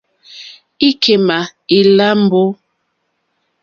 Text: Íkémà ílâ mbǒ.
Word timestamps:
Íkémà 0.87 1.37
ílâ 1.77 2.07
mbǒ. 2.21 2.43